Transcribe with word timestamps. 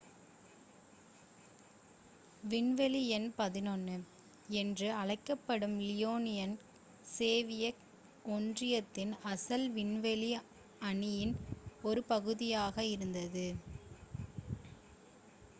"""விண்வெளி 2.43 3.01
எண் 3.09 3.27
11" 3.37 3.97
என்றும் 4.53 4.95
அழைக்கப்படும் 4.95 5.77
லியோனோவ் 5.81 6.55
சோவியத் 7.07 7.83
ஒன்றியத்தின் 8.29 9.13
அசல் 9.27 9.69
விண்வெளி 9.71 10.31
அணியின் 10.81 11.35
ஒரு 11.83 12.03
பகுதியாக 12.05 12.75
இருந்தார். 12.89 13.41